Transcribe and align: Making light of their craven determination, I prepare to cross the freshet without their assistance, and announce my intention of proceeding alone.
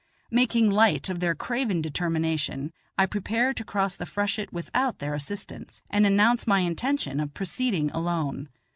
Making 0.31 0.71
light 0.71 1.09
of 1.11 1.19
their 1.19 1.35
craven 1.35 1.79
determination, 1.79 2.71
I 2.97 3.05
prepare 3.05 3.53
to 3.53 3.63
cross 3.63 3.95
the 3.95 4.07
freshet 4.07 4.51
without 4.51 4.97
their 4.97 5.13
assistance, 5.13 5.83
and 5.91 6.07
announce 6.07 6.47
my 6.47 6.61
intention 6.61 7.19
of 7.19 7.35
proceeding 7.35 7.91
alone. 7.91 8.49